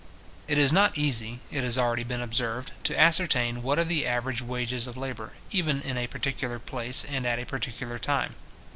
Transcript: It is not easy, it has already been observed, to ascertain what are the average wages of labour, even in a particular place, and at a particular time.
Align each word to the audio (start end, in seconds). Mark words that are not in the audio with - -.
It 0.47 0.57
is 0.57 0.73
not 0.73 0.97
easy, 0.97 1.41
it 1.51 1.63
has 1.63 1.77
already 1.77 2.03
been 2.03 2.21
observed, 2.21 2.71
to 2.85 2.99
ascertain 2.99 3.61
what 3.61 3.77
are 3.77 3.83
the 3.83 4.07
average 4.07 4.41
wages 4.41 4.87
of 4.87 4.97
labour, 4.97 5.33
even 5.51 5.79
in 5.81 5.95
a 5.95 6.07
particular 6.07 6.57
place, 6.57 7.05
and 7.05 7.23
at 7.23 7.37
a 7.37 7.45
particular 7.45 7.99
time. 7.99 8.33